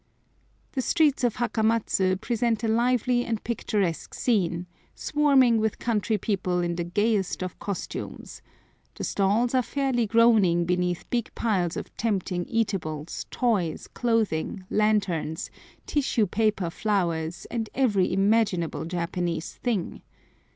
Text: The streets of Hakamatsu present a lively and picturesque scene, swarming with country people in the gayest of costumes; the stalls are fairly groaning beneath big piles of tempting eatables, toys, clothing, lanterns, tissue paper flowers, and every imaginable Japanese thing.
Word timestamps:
The 0.71 0.81
streets 0.81 1.23
of 1.23 1.35
Hakamatsu 1.35 2.19
present 2.19 2.63
a 2.63 2.67
lively 2.67 3.23
and 3.23 3.43
picturesque 3.43 4.15
scene, 4.15 4.65
swarming 4.95 5.59
with 5.59 5.77
country 5.77 6.17
people 6.17 6.59
in 6.61 6.73
the 6.73 6.83
gayest 6.83 7.43
of 7.43 7.59
costumes; 7.59 8.41
the 8.95 9.03
stalls 9.03 9.53
are 9.53 9.61
fairly 9.61 10.07
groaning 10.07 10.65
beneath 10.65 11.07
big 11.11 11.29
piles 11.35 11.77
of 11.77 11.95
tempting 11.97 12.45
eatables, 12.47 13.27
toys, 13.29 13.87
clothing, 13.87 14.63
lanterns, 14.71 15.51
tissue 15.85 16.25
paper 16.25 16.71
flowers, 16.71 17.45
and 17.51 17.69
every 17.75 18.11
imaginable 18.11 18.85
Japanese 18.85 19.53
thing. 19.53 20.01